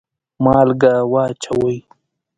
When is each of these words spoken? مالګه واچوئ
مالګه 0.43 0.93
واچوئ 1.11 1.77